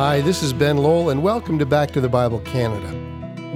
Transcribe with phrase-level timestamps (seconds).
[0.00, 2.88] Hi, this is Ben Lowell, and welcome to Back to the Bible Canada.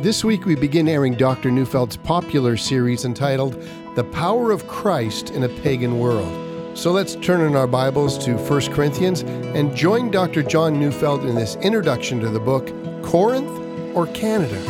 [0.03, 1.51] This week we begin airing Dr.
[1.51, 3.55] Neufeld's popular series entitled
[3.97, 6.77] The Power of Christ in a Pagan World.
[6.77, 10.43] So let's turn in our Bibles to 1 Corinthians and join Dr.
[10.43, 12.67] John Neufeld in this introduction to the book
[13.03, 14.61] Corinth or Canada.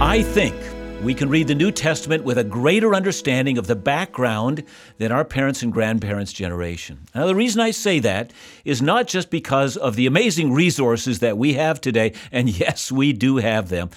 [0.00, 0.54] I think
[1.02, 4.62] we can read the New Testament with a greater understanding of the background
[4.98, 6.98] than our parents' and grandparents' generation.
[7.14, 8.32] Now, the reason I say that
[8.66, 13.14] is not just because of the amazing resources that we have today, and yes, we
[13.14, 13.90] do have them.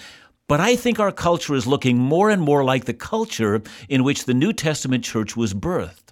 [0.48, 4.26] But I think our culture is looking more and more like the culture in which
[4.26, 6.03] the New Testament church was birthed.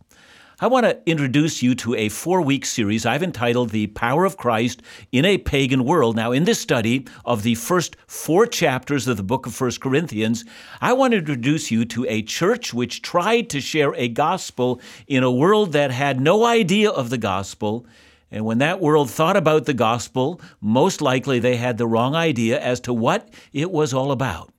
[0.63, 4.37] I want to introduce you to a four week series I've entitled The Power of
[4.37, 6.15] Christ in a Pagan World.
[6.15, 10.45] Now, in this study of the first four chapters of the book of 1 Corinthians,
[10.79, 15.23] I want to introduce you to a church which tried to share a gospel in
[15.23, 17.87] a world that had no idea of the gospel.
[18.29, 22.61] And when that world thought about the gospel, most likely they had the wrong idea
[22.61, 24.53] as to what it was all about.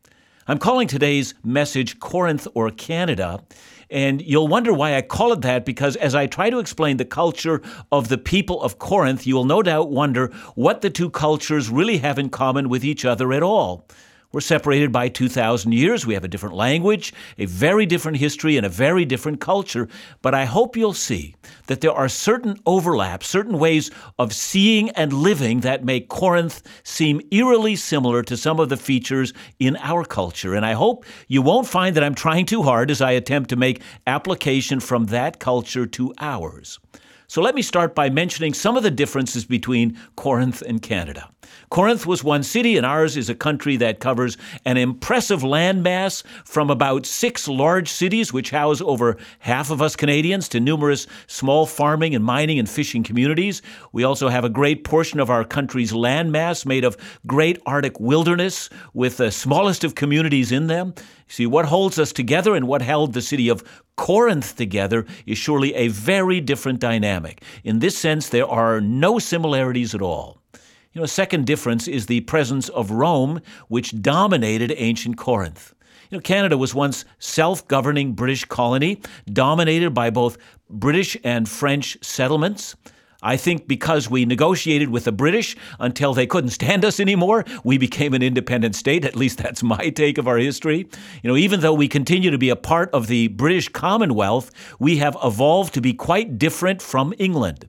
[0.48, 3.44] I'm calling today's message Corinth or Canada.
[3.92, 7.04] And you'll wonder why I call it that because as I try to explain the
[7.04, 7.60] culture
[7.92, 11.98] of the people of Corinth, you will no doubt wonder what the two cultures really
[11.98, 13.86] have in common with each other at all.
[14.32, 16.06] We're separated by 2,000 years.
[16.06, 19.88] We have a different language, a very different history, and a very different culture.
[20.22, 21.34] But I hope you'll see
[21.66, 27.20] that there are certain overlaps, certain ways of seeing and living that make Corinth seem
[27.30, 30.54] eerily similar to some of the features in our culture.
[30.54, 33.56] And I hope you won't find that I'm trying too hard as I attempt to
[33.56, 36.78] make application from that culture to ours.
[37.26, 41.31] So let me start by mentioning some of the differences between Corinth and Canada.
[41.72, 46.68] Corinth was one city, and ours is a country that covers an impressive landmass from
[46.68, 52.14] about six large cities, which house over half of us Canadians, to numerous small farming
[52.14, 53.62] and mining and fishing communities.
[53.90, 58.68] We also have a great portion of our country's landmass made of great Arctic wilderness
[58.92, 60.92] with the smallest of communities in them.
[61.26, 63.64] See, what holds us together and what held the city of
[63.96, 67.42] Corinth together is surely a very different dynamic.
[67.64, 70.41] In this sense, there are no similarities at all.
[70.92, 75.72] You know, a second difference is the presence of Rome, which dominated ancient Corinth.
[76.10, 80.36] You know, Canada was once self-governing British colony, dominated by both
[80.68, 82.76] British and French settlements.
[83.22, 87.78] I think because we negotiated with the British until they couldn't stand us anymore, we
[87.78, 89.06] became an independent state.
[89.06, 90.88] At least that's my take of our history.
[91.22, 94.98] You know, even though we continue to be a part of the British Commonwealth, we
[94.98, 97.66] have evolved to be quite different from England.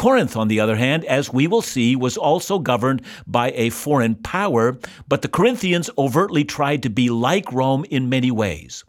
[0.00, 4.14] Corinth, on the other hand, as we will see, was also governed by a foreign
[4.14, 8.82] power, but the Corinthians overtly tried to be like Rome in many ways.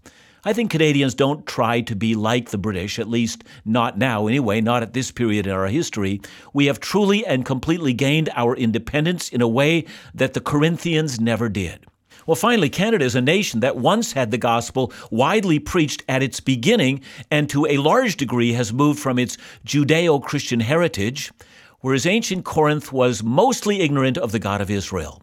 [0.46, 4.62] I think Canadians don't try to be like the British, at least not now anyway,
[4.62, 6.22] not at this period in our history.
[6.54, 9.84] We have truly and completely gained our independence in a way
[10.14, 11.86] that the Corinthians never did.
[12.28, 16.40] Well, finally, Canada is a nation that once had the gospel widely preached at its
[16.40, 21.32] beginning and to a large degree has moved from its Judeo Christian heritage,
[21.80, 25.22] whereas ancient Corinth was mostly ignorant of the God of Israel.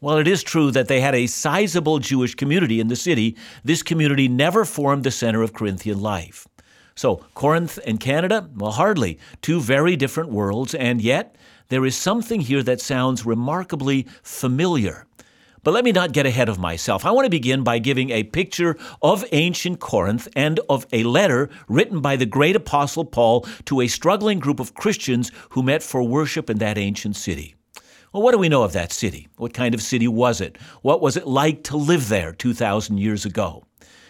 [0.00, 3.82] While it is true that they had a sizable Jewish community in the city, this
[3.82, 6.48] community never formed the center of Corinthian life.
[6.94, 11.36] So, Corinth and Canada, well, hardly two very different worlds, and yet
[11.68, 15.06] there is something here that sounds remarkably familiar.
[15.62, 17.04] But let me not get ahead of myself.
[17.04, 21.50] I want to begin by giving a picture of ancient Corinth and of a letter
[21.68, 26.02] written by the great apostle Paul to a struggling group of Christians who met for
[26.02, 27.56] worship in that ancient city.
[28.12, 29.28] Well, what do we know of that city?
[29.36, 30.56] What kind of city was it?
[30.82, 33.64] What was it like to live there 2,000 years ago?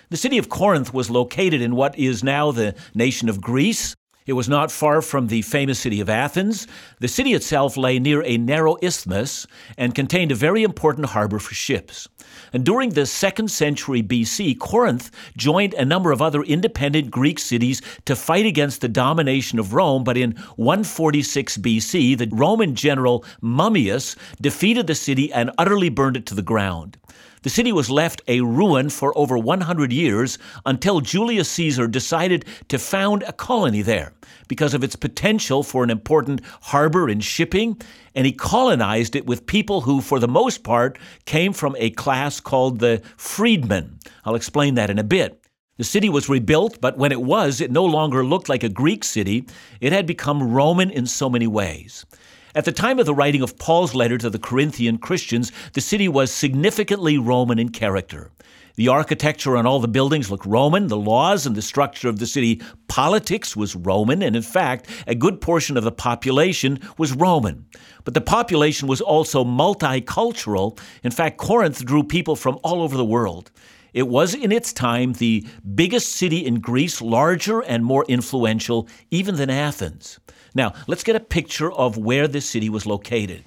[0.09, 3.94] The city of Corinth was located in what is now the nation of Greece.
[4.26, 6.66] It was not far from the famous city of Athens.
[6.98, 9.47] The city itself lay near a narrow isthmus
[9.78, 12.06] and contained a very important harbor for ships.
[12.53, 17.81] And during the second century BC, Corinth joined a number of other independent Greek cities
[18.05, 20.05] to fight against the domination of Rome.
[20.05, 26.26] But in 146 BC, the Roman general Mummius defeated the city and utterly burned it
[26.26, 26.99] to the ground.
[27.42, 32.78] The city was left a ruin for over 100 years until Julius Caesar decided to
[32.78, 34.12] found a colony there
[34.46, 37.81] because of its potential for an important harbor and shipping,
[38.14, 42.40] and he colonized it with people who, for the most part, came from a class
[42.40, 43.98] called the freedmen.
[44.26, 45.43] I'll explain that in a bit.
[45.78, 49.02] The city was rebuilt, but when it was, it no longer looked like a Greek
[49.02, 49.46] city.
[49.81, 52.04] It had become Roman in so many ways.
[52.52, 56.08] At the time of the writing of Paul's letter to the Corinthian Christians, the city
[56.08, 58.32] was significantly Roman in character.
[58.75, 60.88] The architecture on all the buildings looked Roman.
[60.88, 64.20] The laws and the structure of the city politics was Roman.
[64.20, 67.67] And in fact, a good portion of the population was Roman.
[68.02, 70.76] But the population was also multicultural.
[71.05, 73.53] In fact, Corinth drew people from all over the world.
[73.93, 79.37] It was in its time the biggest city in Greece, larger and more influential even
[79.37, 80.19] than Athens.
[80.55, 83.44] Now, let's get a picture of where this city was located.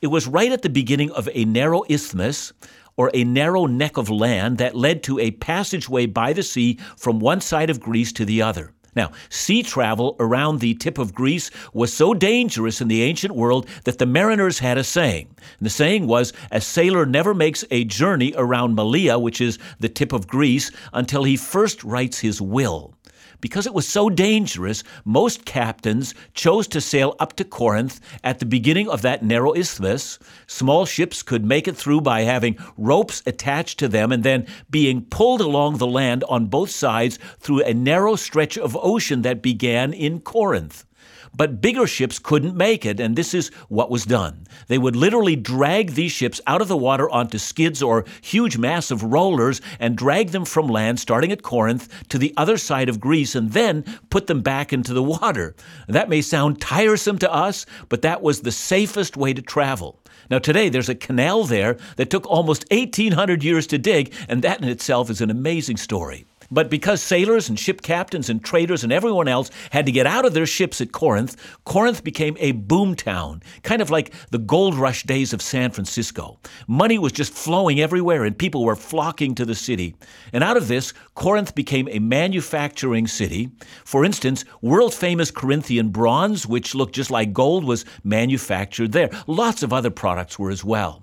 [0.00, 2.52] It was right at the beginning of a narrow isthmus
[2.96, 7.20] or a narrow neck of land that led to a passageway by the sea from
[7.20, 8.72] one side of Greece to the other.
[8.94, 13.66] Now, sea travel around the tip of Greece was so dangerous in the ancient world
[13.84, 15.28] that the mariners had a saying.
[15.58, 19.88] And the saying was, A sailor never makes a journey around Malea, which is the
[19.88, 22.94] tip of Greece, until he first writes his will.
[23.42, 28.46] Because it was so dangerous, most captains chose to sail up to Corinth at the
[28.46, 30.20] beginning of that narrow isthmus.
[30.46, 35.04] Small ships could make it through by having ropes attached to them and then being
[35.04, 39.92] pulled along the land on both sides through a narrow stretch of ocean that began
[39.92, 40.86] in Corinth.
[41.34, 44.46] But bigger ships couldn't make it, and this is what was done.
[44.68, 49.02] They would literally drag these ships out of the water onto skids or huge massive
[49.02, 53.34] rollers and drag them from land, starting at Corinth, to the other side of Greece,
[53.34, 55.54] and then put them back into the water.
[55.88, 60.00] That may sound tiresome to us, but that was the safest way to travel.
[60.30, 64.62] Now, today there's a canal there that took almost 1,800 years to dig, and that
[64.62, 66.26] in itself is an amazing story.
[66.52, 70.26] But because sailors and ship captains and traders and everyone else had to get out
[70.26, 71.34] of their ships at Corinth,
[71.64, 76.38] Corinth became a boom town, kind of like the gold rush days of San Francisco.
[76.68, 79.96] Money was just flowing everywhere and people were flocking to the city.
[80.34, 83.50] And out of this, Corinth became a manufacturing city.
[83.86, 89.08] For instance, world famous Corinthian bronze, which looked just like gold, was manufactured there.
[89.26, 91.02] Lots of other products were as well.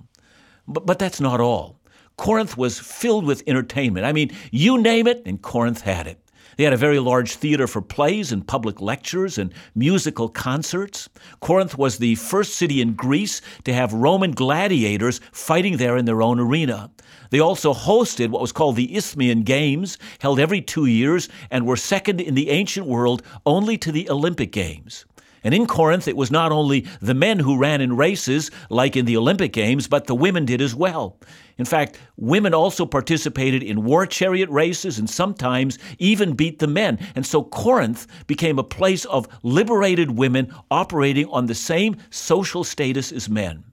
[0.67, 1.78] But, but that's not all.
[2.19, 4.05] Corinth was filled with entertainment.
[4.05, 6.19] I mean, you name it, and Corinth had it.
[6.57, 11.07] They had a very large theater for plays and public lectures and musical concerts.
[11.39, 16.21] Corinth was the first city in Greece to have Roman gladiators fighting there in their
[16.21, 16.91] own arena.
[17.29, 21.77] They also hosted what was called the Isthmian Games, held every two years, and were
[21.77, 25.05] second in the ancient world only to the Olympic Games.
[25.41, 29.05] And in Corinth, it was not only the men who ran in races, like in
[29.05, 31.17] the Olympic Games, but the women did as well.
[31.59, 36.97] In fact, women also participated in war chariot races and sometimes even beat the men.
[37.15, 43.11] And so Corinth became a place of liberated women operating on the same social status
[43.11, 43.65] as men.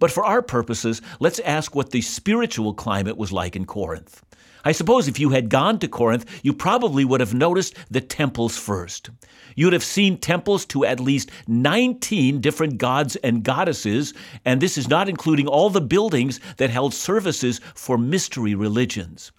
[0.00, 4.20] But for our purposes, let's ask what the spiritual climate was like in Corinth.
[4.64, 8.56] I suppose if you had gone to Corinth, you probably would have noticed the temples
[8.56, 9.10] first.
[9.56, 14.14] You'd have seen temples to at least 19 different gods and goddesses,
[14.44, 19.32] and this is not including all the buildings that held services for mystery religions.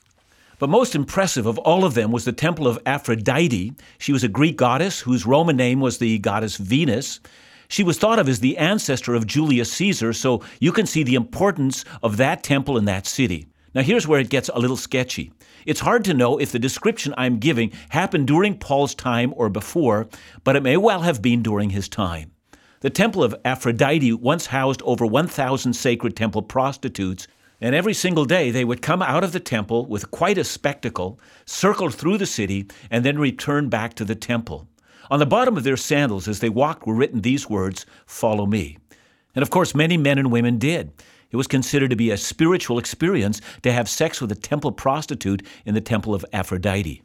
[0.60, 3.74] But most impressive of all of them was the temple of Aphrodite.
[3.98, 7.19] She was a Greek goddess whose Roman name was the goddess Venus.
[7.68, 11.16] She was thought of as the ancestor of Julius Caesar, so you can see the
[11.16, 13.48] importance of that temple in that city.
[13.75, 15.31] Now, here's where it gets a little sketchy.
[15.66, 20.08] It's hard to know if the description I'm giving happened during Paul's time or before,
[20.44, 22.31] but it may well have been during his time.
[22.81, 27.28] The temple of Aphrodite once housed over 1,000 sacred temple prostitutes,
[27.62, 31.19] and every single day they would come out of the temple with quite a spectacle,
[31.46, 34.68] circle through the city, and then return back to the temple.
[35.09, 38.78] On the bottom of their sandals as they walked were written these words Follow me.
[39.33, 40.92] And of course, many men and women did.
[41.33, 45.42] It was considered to be a spiritual experience to have sex with a temple prostitute
[45.66, 47.02] in the temple of Aphrodite.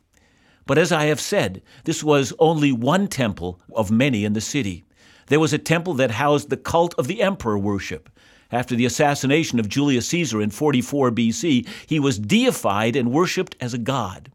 [0.67, 4.85] But as I have said, this was only one temple of many in the city.
[5.29, 8.11] There was a temple that housed the cult of the emperor worship.
[8.53, 13.73] After the assassination of Julius Caesar in 44 BC, he was deified and worshiped as
[13.73, 14.31] a god.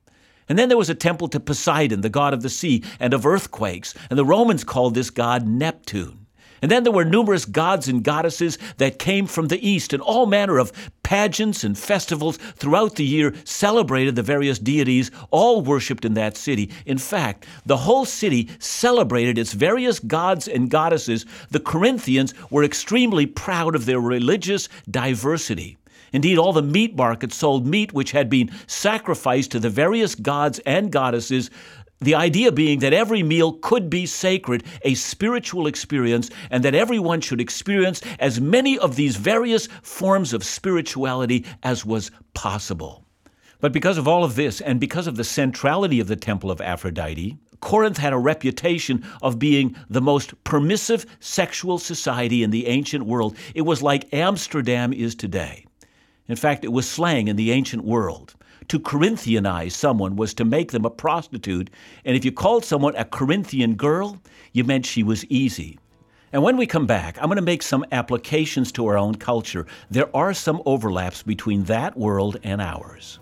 [0.50, 3.28] And then there was a temple to Poseidon, the god of the sea and of
[3.28, 6.23] earthquakes, and the Romans called this god Neptune.
[6.64, 10.26] And then there were numerous gods and goddesses that came from the east, and all
[10.26, 10.72] manner of
[11.04, 16.72] pageants and festivals throughout the year celebrated the various deities, all worshipped in that city.
[16.86, 21.26] In fact, the whole city celebrated its various gods and goddesses.
[21.52, 25.78] The Corinthians were extremely proud of their religious diversity.
[26.14, 30.60] Indeed, all the meat markets sold meat which had been sacrificed to the various gods
[30.60, 31.50] and goddesses
[32.00, 37.22] the idea being that every meal could be sacred, a spiritual experience, and that everyone
[37.22, 43.06] should experience as many of these various forms of spirituality as was possible.
[43.62, 46.60] But because of all of this, and because of the centrality of the Temple of
[46.60, 53.06] Aphrodite, Corinth had a reputation of being the most permissive sexual society in the ancient
[53.06, 53.38] world.
[53.56, 55.66] It was like Amsterdam is today.
[56.28, 58.36] In fact, it was slang in the ancient world.
[58.68, 61.70] To Corinthianize someone was to make them a prostitute,
[62.06, 65.80] and if you called someone a Corinthian girl, you meant she was easy.
[66.32, 69.68] And when we come back, I'm going to make some applications to our own culture.
[69.92, 73.20] There are some overlaps between that world and ours.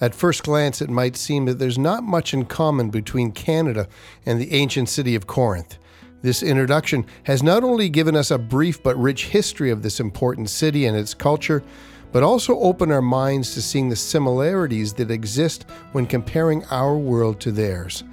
[0.00, 3.88] At first glance, it might seem that there's not much in common between Canada
[4.24, 5.78] and the ancient city of Corinth.
[6.22, 10.50] This introduction has not only given us a brief but rich history of this important
[10.50, 11.62] city and its culture,
[12.16, 17.38] but also open our minds to seeing the similarities that exist when comparing our world
[17.38, 18.04] to theirs.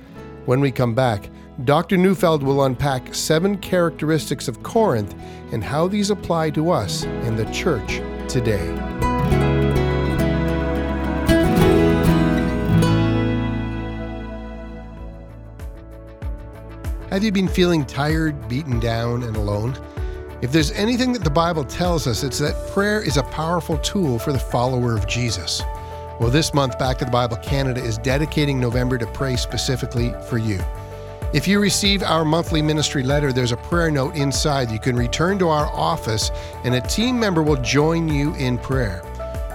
[0.46, 1.30] When we come back,
[1.64, 1.96] Dr.
[1.96, 5.16] Neufeld will unpack seven characteristics of Corinth
[5.54, 8.68] and how these apply to us in the church today.
[17.10, 19.78] Have you been feeling tired, beaten down, and alone?
[20.44, 24.20] If there's anything that the Bible tells us, it's that prayer is a powerful tool
[24.20, 25.62] for the follower of Jesus.
[26.20, 30.38] Well, this month, Back to the Bible Canada is dedicating November to pray specifically for
[30.38, 30.60] you.
[31.34, 34.70] If you receive our monthly ministry letter, there's a prayer note inside.
[34.70, 36.30] You can return to our office,
[36.66, 39.02] and a team member will join you in prayer.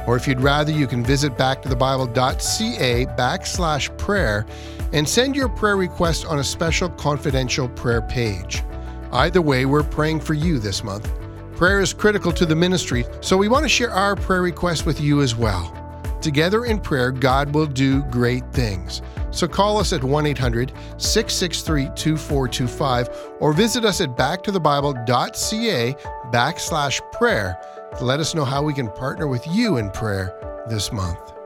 [0.06, 4.46] Or if you'd rather, you can visit backtothebible.ca backslash prayer
[4.94, 8.62] and send your prayer request on a special confidential prayer page.
[9.12, 11.10] Either way, we're praying for you this month.
[11.56, 15.00] Prayer is critical to the ministry, so we want to share our prayer request with
[15.00, 15.74] you as well.
[16.20, 19.02] Together in prayer, God will do great things.
[19.30, 23.08] So call us at 1 800 663 2425
[23.40, 25.94] or visit us at backtothebible.ca
[26.32, 27.58] backslash prayer
[27.98, 30.34] to let us know how we can partner with you in prayer
[30.68, 31.37] this month.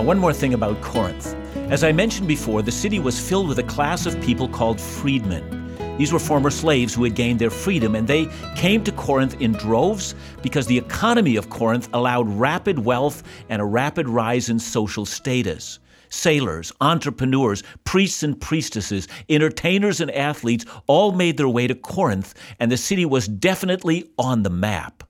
[0.00, 1.36] Now, one more thing about Corinth.
[1.70, 5.76] As I mentioned before, the city was filled with a class of people called freedmen.
[5.98, 8.26] These were former slaves who had gained their freedom, and they
[8.56, 13.66] came to Corinth in droves because the economy of Corinth allowed rapid wealth and a
[13.66, 15.78] rapid rise in social status
[16.08, 22.72] sailors, entrepreneurs, priests and priestesses, entertainers and athletes all made their way to Corinth, and
[22.72, 25.04] the city was definitely on the map.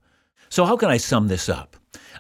[0.49, 1.77] So, how can I sum this up?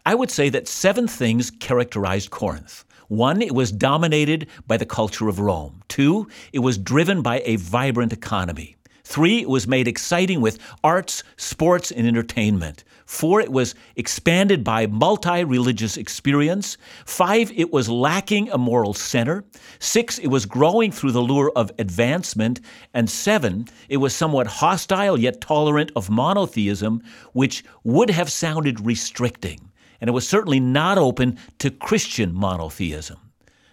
[0.07, 2.85] I would say that seven things characterized Corinth.
[3.09, 5.83] One, it was dominated by the culture of Rome.
[5.88, 8.76] Two, it was driven by a vibrant economy.
[9.04, 12.85] Three, it was made exciting with arts, sports, and entertainment.
[13.04, 16.78] Four, it was expanded by multi religious experience.
[17.04, 19.45] Five, it was lacking a moral center.
[19.80, 22.61] Six, it was growing through the lure of advancement.
[22.95, 27.02] And seven, it was somewhat hostile yet tolerant of monotheism,
[27.33, 29.69] which would have sounded restricting.
[30.00, 33.19] And it was certainly not open to Christian monotheism.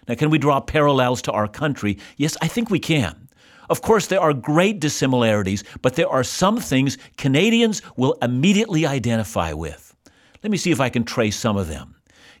[0.06, 1.98] Now, can we draw parallels to our country?
[2.16, 3.28] Yes, I think we can.
[3.70, 9.52] Of course, there are great dissimilarities, but there are some things Canadians will immediately identify
[9.52, 9.94] with.
[10.42, 11.96] Let me see if I can trace some of them.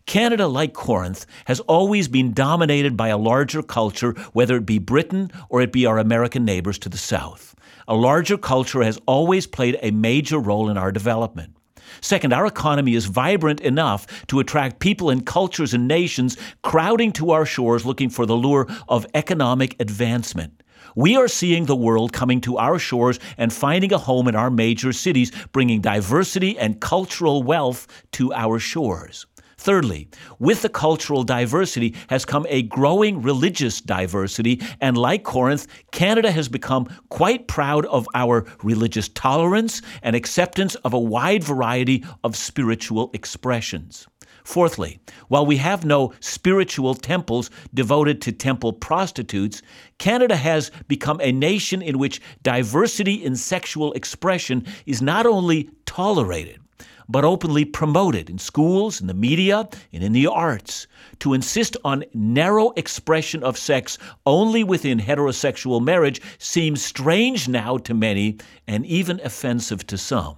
[0.06, 5.30] Canada, like Corinth, has always been dominated by a larger culture, whether it be Britain
[5.50, 7.54] or it be our American neighbors to the south.
[7.86, 11.57] A larger culture has always played a major role in our development.
[12.00, 17.30] Second, our economy is vibrant enough to attract people and cultures and nations crowding to
[17.30, 20.62] our shores looking for the lure of economic advancement.
[20.94, 24.50] We are seeing the world coming to our shores and finding a home in our
[24.50, 29.26] major cities, bringing diversity and cultural wealth to our shores.
[29.58, 36.30] Thirdly, with the cultural diversity has come a growing religious diversity, and like Corinth, Canada
[36.30, 42.36] has become quite proud of our religious tolerance and acceptance of a wide variety of
[42.36, 44.06] spiritual expressions.
[44.44, 49.60] Fourthly, while we have no spiritual temples devoted to temple prostitutes,
[49.98, 56.60] Canada has become a nation in which diversity in sexual expression is not only tolerated,
[57.08, 60.86] but openly promoted in schools, in the media, and in the arts.
[61.20, 63.96] To insist on narrow expression of sex
[64.26, 70.36] only within heterosexual marriage seems strange now to many and even offensive to some.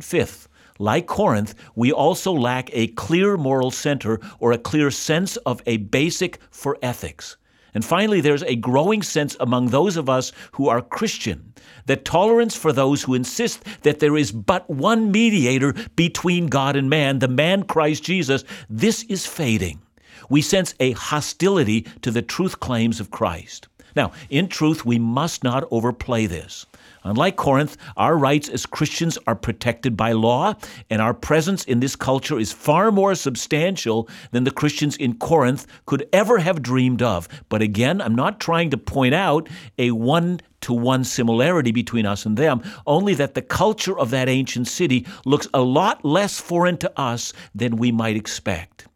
[0.00, 5.62] Fifth, like Corinth, we also lack a clear moral center or a clear sense of
[5.66, 7.36] a basic for ethics.
[7.76, 11.52] And finally, there's a growing sense among those of us who are Christian
[11.84, 16.88] that tolerance for those who insist that there is but one mediator between God and
[16.88, 19.82] man, the man Christ Jesus, this is fading.
[20.30, 23.68] We sense a hostility to the truth claims of Christ.
[23.94, 26.64] Now, in truth, we must not overplay this.
[27.06, 30.54] Unlike Corinth, our rights as Christians are protected by law,
[30.90, 35.66] and our presence in this culture is far more substantial than the Christians in Corinth
[35.86, 37.28] could ever have dreamed of.
[37.48, 39.48] But again, I'm not trying to point out
[39.78, 44.28] a one to one similarity between us and them, only that the culture of that
[44.28, 48.88] ancient city looks a lot less foreign to us than we might expect.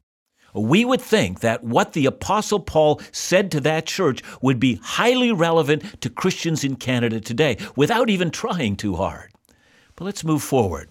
[0.54, 5.32] We would think that what the Apostle Paul said to that church would be highly
[5.32, 9.30] relevant to Christians in Canada today without even trying too hard.
[9.96, 10.88] But let's move forward.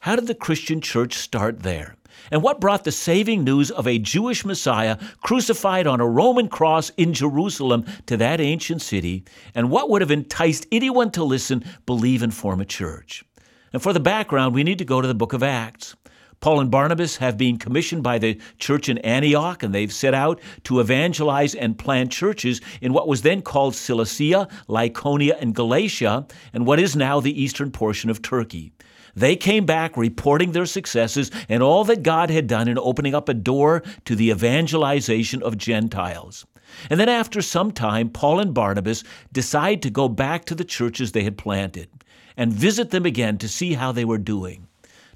[0.00, 1.96] How did the Christian church start there?
[2.30, 6.90] And what brought the saving news of a Jewish Messiah crucified on a Roman cross
[6.96, 9.24] in Jerusalem to that ancient city?
[9.54, 13.24] And what would have enticed anyone to listen, believe, and form a church?
[13.72, 15.94] And for the background, we need to go to the book of Acts.
[16.40, 20.40] Paul and Barnabas have been commissioned by the church in Antioch, and they've set out
[20.64, 26.66] to evangelize and plant churches in what was then called Cilicia, Lycaonia, and Galatia, and
[26.66, 28.72] what is now the eastern portion of Turkey.
[29.14, 33.30] They came back reporting their successes and all that God had done in opening up
[33.30, 36.44] a door to the evangelization of Gentiles.
[36.90, 41.12] And then, after some time, Paul and Barnabas decide to go back to the churches
[41.12, 41.88] they had planted
[42.36, 44.66] and visit them again to see how they were doing.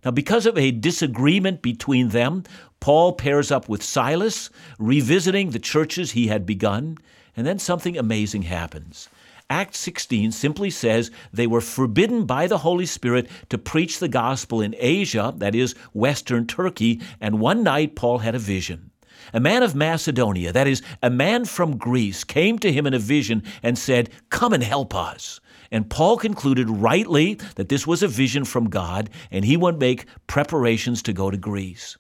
[0.05, 2.45] Now, because of a disagreement between them,
[2.81, 6.97] Paul pairs up with Silas, revisiting the churches he had begun,
[7.37, 9.09] and then something amazing happens.
[9.51, 14.61] Acts 16 simply says they were forbidden by the Holy Spirit to preach the gospel
[14.61, 18.91] in Asia, that is, Western Turkey, and one night Paul had a vision.
[19.35, 22.99] A man of Macedonia, that is, a man from Greece, came to him in a
[22.99, 25.41] vision and said, Come and help us.
[25.71, 30.07] And Paul concluded rightly that this was a vision from God, and he would make
[30.27, 31.97] preparations to go to Greece.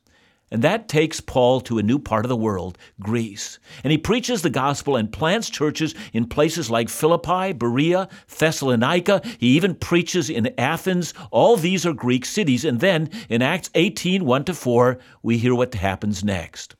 [0.52, 3.60] And that takes Paul to a new part of the world, Greece.
[3.84, 9.22] And he preaches the gospel and plants churches in places like Philippi, Berea, Thessalonica.
[9.38, 11.14] He even preaches in Athens.
[11.30, 12.64] All these are Greek cities.
[12.64, 16.74] And then in Acts 18 1 to 4, we hear what happens next.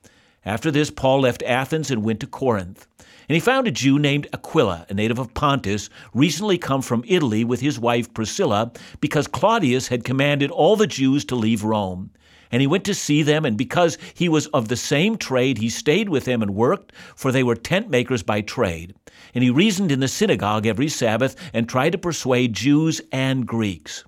[0.44, 2.88] After this, Paul left Athens and went to Corinth.
[3.30, 7.44] And he found a Jew named Aquila, a native of Pontus, recently come from Italy
[7.44, 12.10] with his wife Priscilla, because Claudius had commanded all the Jews to leave Rome.
[12.50, 15.68] And he went to see them, and because he was of the same trade, he
[15.68, 18.96] stayed with them and worked, for they were tent makers by trade.
[19.32, 24.02] And he reasoned in the synagogue every Sabbath and tried to persuade Jews and Greeks.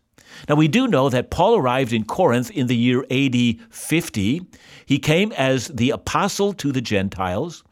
[0.48, 4.40] Now, we do know that Paul arrived in Corinth in the year AD 50.
[4.84, 7.62] He came as the apostle to the Gentiles.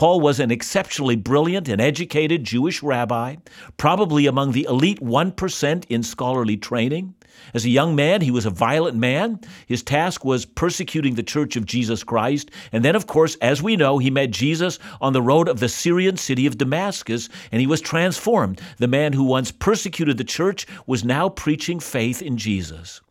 [0.00, 3.36] Paul was an exceptionally brilliant and educated Jewish rabbi,
[3.76, 7.14] probably among the elite 1% in scholarly training.
[7.52, 9.40] As a young man, he was a violent man.
[9.66, 12.50] His task was persecuting the church of Jesus Christ.
[12.72, 15.68] And then, of course, as we know, he met Jesus on the road of the
[15.68, 18.62] Syrian city of Damascus, and he was transformed.
[18.78, 23.02] The man who once persecuted the church was now preaching faith in Jesus.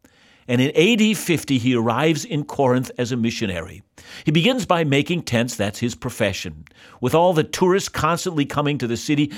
[0.49, 3.83] And in AD 50, he arrives in Corinth as a missionary.
[4.25, 6.65] He begins by making tents, that's his profession.
[6.99, 9.31] With all the tourists constantly coming to the city,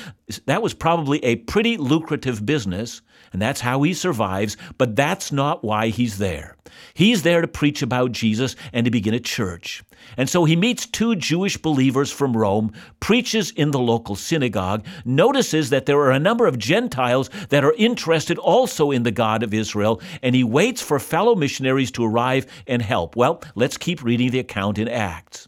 [0.45, 3.01] that was probably a pretty lucrative business,
[3.33, 6.55] and that's how he survives, but that's not why he's there.
[6.93, 9.83] He's there to preach about Jesus and to begin a church.
[10.17, 15.69] And so he meets two Jewish believers from Rome, preaches in the local synagogue, notices
[15.69, 19.53] that there are a number of Gentiles that are interested also in the God of
[19.53, 23.15] Israel, and he waits for fellow missionaries to arrive and help.
[23.15, 25.47] Well, let's keep reading the account in Acts.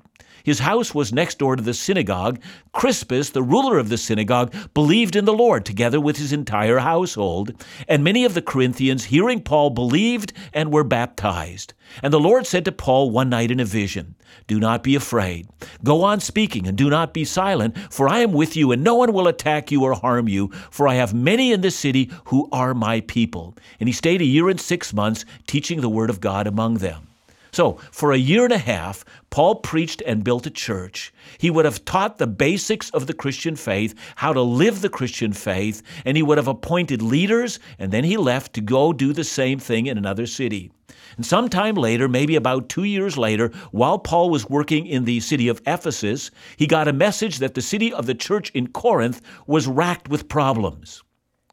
[0.43, 2.39] His house was next door to the synagogue.
[2.73, 7.53] Crispus, the ruler of the synagogue, believed in the Lord together with his entire household.
[7.87, 11.73] And many of the Corinthians, hearing Paul, believed and were baptized.
[12.01, 14.15] And the Lord said to Paul one night in a vision,
[14.47, 15.47] Do not be afraid.
[15.83, 18.95] Go on speaking and do not be silent, for I am with you, and no
[18.95, 22.47] one will attack you or harm you, for I have many in this city who
[22.51, 23.55] are my people.
[23.79, 27.07] And he stayed a year and six months, teaching the word of God among them.
[27.53, 31.13] So, for a year and a half, Paul preached and built a church.
[31.37, 35.33] He would have taught the basics of the Christian faith, how to live the Christian
[35.33, 39.25] faith, and he would have appointed leaders, and then he left to go do the
[39.25, 40.71] same thing in another city.
[41.17, 45.49] And sometime later, maybe about two years later, while Paul was working in the city
[45.49, 49.67] of Ephesus, he got a message that the city of the church in Corinth was
[49.67, 51.03] racked with problems.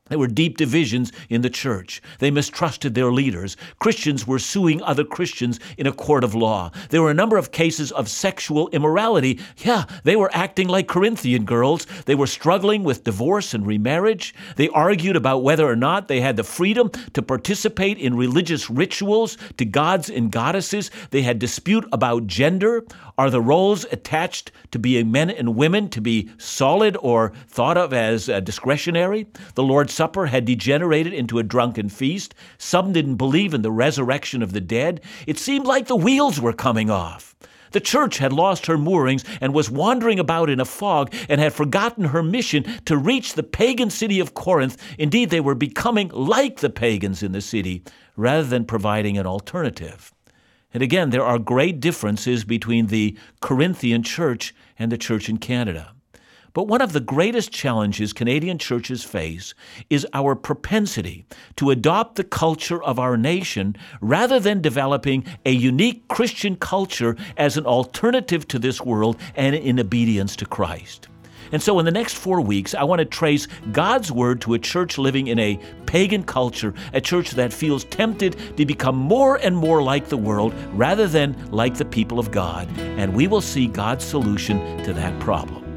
[0.09, 2.03] There were deep divisions in the church.
[2.19, 3.57] They mistrusted their leaders.
[3.79, 6.71] Christians were suing other Christians in a court of law.
[6.91, 9.41] There were a number of cases of sexual immorality.
[9.59, 11.87] Yeah, they were acting like Corinthian girls.
[12.07, 14.35] They were struggling with divorce and remarriage.
[14.57, 19.37] They argued about whether or not they had the freedom to participate in religious rituals
[19.57, 20.91] to gods and goddesses.
[21.11, 22.85] They had dispute about gender.
[23.17, 27.93] Are the roles attached to being men and women to be solid or thought of
[27.93, 29.27] as uh, discretionary?
[29.55, 32.33] The Lord's Supper had degenerated into a drunken feast.
[32.57, 35.01] Some didn't believe in the resurrection of the dead.
[35.27, 37.35] It seemed like the wheels were coming off.
[37.73, 41.53] The church had lost her moorings and was wandering about in a fog and had
[41.53, 44.81] forgotten her mission to reach the pagan city of Corinth.
[44.99, 47.83] Indeed, they were becoming like the pagans in the city
[48.15, 50.15] rather than providing an alternative.
[50.73, 55.93] And again, there are great differences between the Corinthian church and the church in Canada.
[56.55, 59.55] But one of the greatest challenges Canadian churches face
[59.91, 66.09] is our propensity to adopt the culture of our nation rather than developing a unique
[66.09, 71.09] Christian culture as an alternative to this world and in obedience to Christ.
[71.53, 74.59] And so, in the next four weeks, I want to trace God's word to a
[74.59, 79.57] church living in a pagan culture, a church that feels tempted to become more and
[79.57, 82.69] more like the world rather than like the people of God.
[82.79, 85.68] And we will see God's solution to that problem.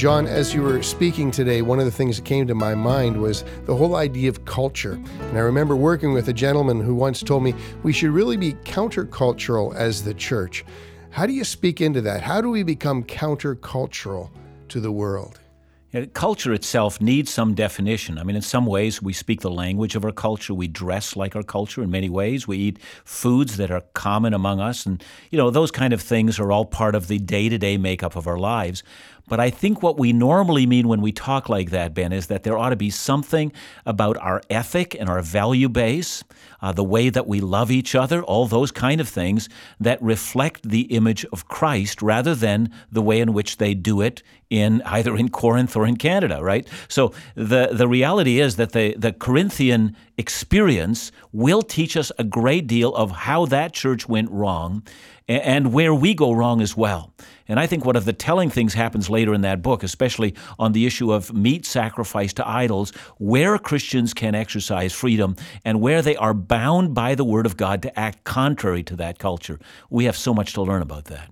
[0.00, 3.20] John, as you were speaking today, one of the things that came to my mind
[3.20, 4.92] was the whole idea of culture.
[4.92, 8.54] And I remember working with a gentleman who once told me we should really be
[8.54, 10.64] countercultural as the church.
[11.10, 12.22] How do you speak into that?
[12.22, 14.30] How do we become countercultural
[14.70, 15.38] to the world?
[16.12, 18.16] culture itself needs some definition.
[18.18, 20.54] I mean, in some ways, we speak the language of our culture.
[20.54, 22.46] We dress like our culture in many ways.
[22.46, 24.86] We eat foods that are common among us.
[24.86, 27.76] And, you know, those kind of things are all part of the day to day
[27.76, 28.84] makeup of our lives.
[29.30, 32.42] But I think what we normally mean when we talk like that, Ben, is that
[32.42, 33.52] there ought to be something
[33.86, 36.24] about our ethic and our value base,
[36.60, 40.68] uh, the way that we love each other, all those kind of things that reflect
[40.68, 45.16] the image of Christ rather than the way in which they do it in either
[45.16, 46.66] in Corinth or in Canada, right?
[46.88, 52.68] So the, the reality is that the, the Corinthian experience will teach us a great
[52.68, 54.84] deal of how that church went wrong
[55.26, 57.12] and where we go wrong as well.
[57.48, 60.72] And I think one of the telling things happens later in that book, especially on
[60.72, 66.16] the issue of meat sacrifice to idols, where Christians can exercise freedom and where they
[66.16, 69.58] are bound by the Word of God to act contrary to that culture.
[69.88, 71.30] We have so much to learn about that.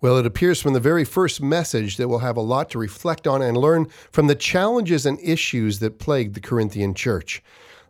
[0.00, 3.26] Well, it appears from the very first message that we'll have a lot to reflect
[3.26, 7.42] on and learn from the challenges and issues that plagued the Corinthian church.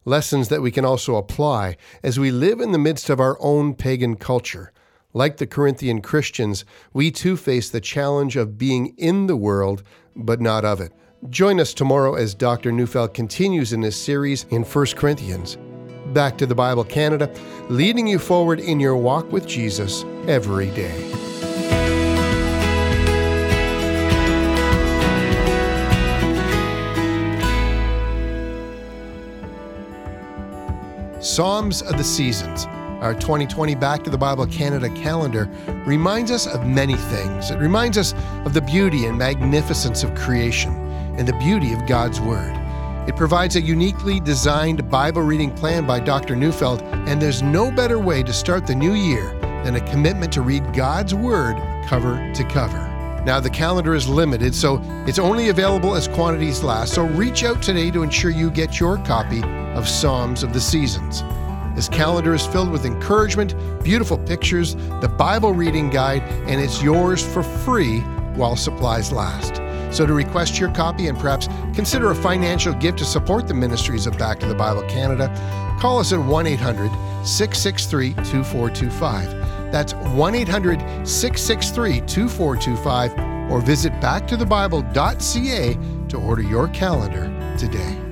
[0.05, 3.75] Lessons that we can also apply as we live in the midst of our own
[3.75, 4.71] pagan culture.
[5.15, 9.83] Like the Corinthian Christians, we too face the challenge of being in the world,
[10.15, 10.93] but not of it.
[11.31, 12.71] Join us tomorrow as Dr.
[12.71, 15.57] Neufeld continues in this series in 1 Corinthians.
[16.13, 17.33] Back to the Bible Canada,
[17.71, 21.34] leading you forward in your walk with Jesus every day.
[31.25, 32.67] Psalms of the Seasons
[33.01, 35.49] our 2020 Back to the Bible Canada calendar
[35.87, 37.51] reminds us of many things.
[37.51, 38.13] It reminds us
[38.45, 40.73] of the beauty and magnificence of creation
[41.17, 42.55] and the beauty of God's Word.
[43.09, 46.37] It provides a uniquely designed Bible reading plan by Dr.
[46.37, 49.31] Neufeld, and there's no better way to start the new year
[49.65, 51.57] than a commitment to read God's Word
[51.87, 52.94] cover to cover.
[53.25, 57.63] Now, the calendar is limited, so it's only available as quantities last, so reach out
[57.63, 59.43] today to ensure you get your copy
[59.75, 61.23] of Psalms of the Seasons.
[61.75, 67.25] This calendar is filled with encouragement, beautiful pictures, the Bible reading guide, and it's yours
[67.27, 68.01] for free
[68.37, 69.57] while supplies last.
[69.91, 74.07] So, to request your copy and perhaps consider a financial gift to support the ministries
[74.07, 75.29] of Back to the Bible Canada,
[75.81, 76.91] call us at 1 800
[77.25, 79.54] 663 2425.
[79.75, 88.04] That's 1 800 663 2425 or visit backtothebible.ca to order your calendar today.